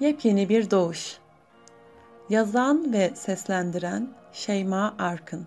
Yepyeni 0.00 0.48
bir 0.48 0.70
doğuş. 0.70 1.18
Yazan 2.28 2.92
ve 2.92 3.12
seslendiren 3.14 4.08
Şeyma 4.32 4.94
Arkın. 4.98 5.46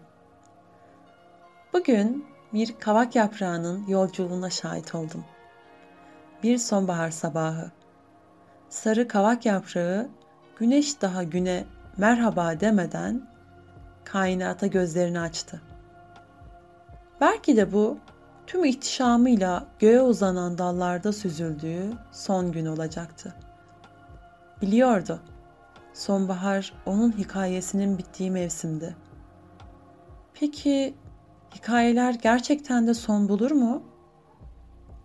Bugün 1.73 2.25
bir 2.53 2.79
kavak 2.79 3.15
yaprağının 3.15 3.87
yolculuğuna 3.87 4.49
şahit 4.49 4.95
oldum. 4.95 5.25
Bir 6.43 6.57
sonbahar 6.57 7.11
sabahı. 7.11 7.71
Sarı 8.69 9.07
kavak 9.07 9.45
yaprağı 9.45 10.07
güneş 10.59 11.01
daha 11.01 11.23
güne 11.23 11.63
merhaba 11.97 12.59
demeden 12.59 13.29
kainata 14.03 14.67
gözlerini 14.67 15.19
açtı. 15.19 15.61
Belki 17.21 17.57
de 17.57 17.73
bu 17.73 17.97
tüm 18.47 18.65
ihtişamıyla 18.65 19.65
göğe 19.79 20.01
uzanan 20.01 20.57
dallarda 20.57 21.13
süzüldüğü 21.13 21.93
son 22.11 22.51
gün 22.51 22.65
olacaktı. 22.65 23.33
Biliyordu. 24.63 25.19
Sonbahar 25.93 26.73
onun 26.85 27.11
hikayesinin 27.11 27.97
bittiği 27.97 28.31
mevsimdi. 28.31 28.95
Peki 30.33 30.95
hikayeler 31.55 32.13
gerçekten 32.13 32.87
de 32.87 32.93
son 32.93 33.29
bulur 33.29 33.51
mu? 33.51 33.83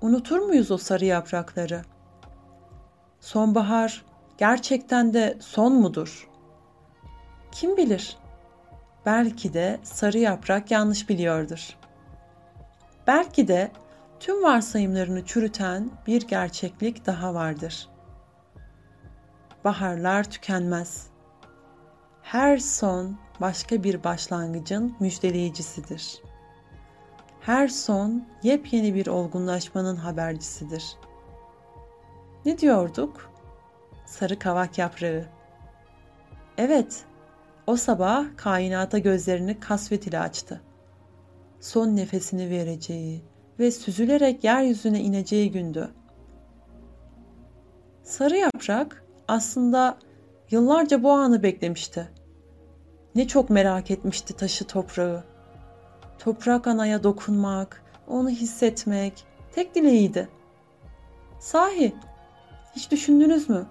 Unutur 0.01 0.39
muyuz 0.39 0.71
o 0.71 0.79
sarı 0.79 1.05
yaprakları? 1.05 1.83
Sonbahar 3.21 4.05
gerçekten 4.37 5.15
de 5.15 5.37
son 5.41 5.73
mudur? 5.73 6.31
Kim 7.53 7.77
bilir? 7.77 8.17
Belki 9.07 9.55
de 9.55 9.81
sarı 9.83 10.19
yaprak 10.19 10.71
yanlış 10.71 11.09
biliyordur. 11.09 11.77
Belki 13.07 13.49
de 13.49 13.71
tüm 14.21 14.43
varsayımlarını 14.43 15.25
çürüten 15.25 15.91
bir 16.07 16.29
gerçeklik 16.29 17.07
daha 17.07 17.35
vardır.'' 17.35 17.98
Baharlar 19.65 20.31
tükenmez. 20.31 21.07
Her 22.23 22.59
son 22.59 23.17
başka 23.41 23.83
bir 23.83 24.05
başlangıcın 24.05 24.97
müjdeleyicisidir. 25.01 26.23
Her 27.41 27.69
son 27.69 28.27
yepyeni 28.43 28.95
bir 28.95 29.07
olgunlaşmanın 29.07 29.97
habercisidir. 29.97 30.97
Ne 32.45 32.59
diyorduk? 32.59 33.31
Sarı 34.07 34.39
kavak 34.39 34.79
yaprağı. 34.79 35.25
Evet, 36.59 37.05
o 37.67 37.77
sabah 37.77 38.25
kainata 38.37 38.99
gözlerini 38.99 39.61
kasvet 39.61 40.07
ile 40.07 40.19
açtı. 40.19 40.61
Son 41.61 41.97
nefesini 41.97 42.51
vereceği 42.51 43.25
ve 43.59 43.71
süzülerek 43.71 44.45
yeryüzüne 44.45 45.01
ineceği 45.01 45.53
gündü. 45.53 45.91
Sarı 48.03 48.37
yaprak 48.37 49.05
aslında 49.29 49.99
yıllarca 50.51 51.03
bu 51.03 51.13
anı 51.13 51.43
beklemişti. 51.43 52.09
Ne 53.15 53.27
çok 53.29 53.51
merak 53.51 53.91
etmişti 53.91 54.37
taşı 54.37 54.67
toprağı. 54.67 55.25
Toprak 56.19 56.67
anaya 56.67 57.03
dokunmak, 57.03 57.83
onu 58.09 58.31
hissetmek 58.31 59.25
tek 59.53 59.75
dileğiydi. 59.75 60.29
Sahi, 61.39 61.95
hiç 62.77 62.91
düşündünüz 62.91 63.49
mü? 63.49 63.67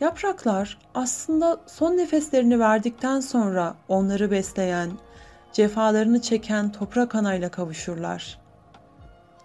Yapraklar 0.00 0.78
aslında 0.94 1.60
son 1.66 1.96
nefeslerini 1.96 2.60
verdikten 2.60 3.20
sonra 3.20 3.74
onları 3.88 4.30
besleyen, 4.30 4.90
cefalarını 5.52 6.22
çeken 6.22 6.72
toprak 6.72 7.14
anayla 7.14 7.48
kavuşurlar. 7.50 8.38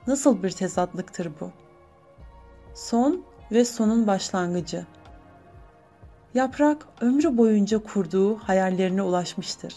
Nasıl 0.07 0.43
bir 0.43 0.51
tezatlıktır 0.51 1.31
bu? 1.39 1.51
Son 2.75 3.23
ve 3.51 3.65
sonun 3.65 4.07
başlangıcı. 4.07 4.85
Yaprak 6.33 6.87
ömrü 7.01 7.37
boyunca 7.37 7.83
kurduğu 7.83 8.35
hayallerine 8.35 9.01
ulaşmıştır. 9.01 9.73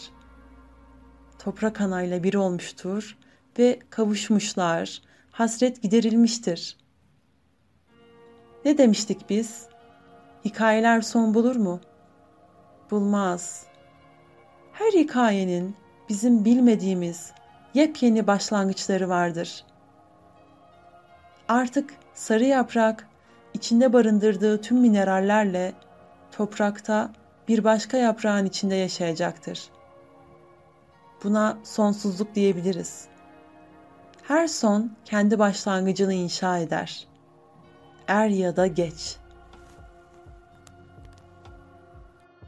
Toprak 1.39 1.81
anayla 1.81 2.23
bir 2.23 2.33
olmuştur 2.33 3.17
ve 3.59 3.79
kavuşmuşlar, 3.89 5.01
hasret 5.31 5.81
giderilmiştir. 5.81 6.77
Ne 8.65 8.77
demiştik 8.77 9.29
biz? 9.29 9.65
Hikayeler 10.45 11.01
son 11.01 11.33
bulur 11.33 11.55
mu? 11.55 11.79
Bulmaz. 12.91 13.65
Her 14.73 14.91
hikayenin 14.91 15.75
bizim 16.09 16.45
bilmediğimiz 16.45 17.31
yepyeni 17.73 18.27
başlangıçları 18.27 19.09
vardır. 19.09 19.65
Artık 21.47 21.93
sarı 22.13 22.43
yaprak 22.45 23.07
içinde 23.53 23.93
barındırdığı 23.93 24.61
tüm 24.61 24.77
minerallerle 24.77 25.73
toprakta 26.31 27.11
bir 27.47 27.63
başka 27.63 27.97
yaprağın 27.97 28.45
içinde 28.45 28.75
yaşayacaktır. 28.75 29.69
Buna 31.23 31.57
sonsuzluk 31.63 32.35
diyebiliriz. 32.35 33.07
Her 34.23 34.47
son 34.47 34.91
kendi 35.05 35.39
başlangıcını 35.39 36.13
inşa 36.13 36.57
eder. 36.57 37.07
Er 38.07 38.27
ya 38.27 38.55
da 38.55 38.67
geç. 38.67 39.20